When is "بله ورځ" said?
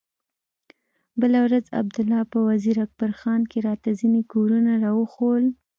1.21-1.65